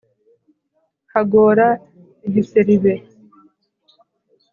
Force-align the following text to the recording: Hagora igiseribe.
Hagora 1.13 1.67
igiseribe. 2.27 2.93